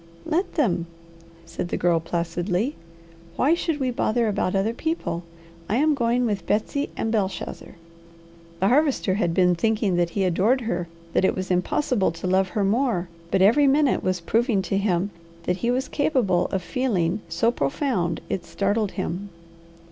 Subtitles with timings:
[0.25, 0.87] "Let them!"
[1.45, 2.75] said the Girl placidly.
[3.35, 5.21] "Why should we bother about other people?
[5.69, 7.75] I am going with Betsy and Belshazzar."
[8.59, 12.49] The Harvester had been thinking that he adored her, that it was impossible to love
[12.57, 15.11] her more, but every minute was proving to him
[15.43, 19.29] that he was capable of feeling so profound it startled him.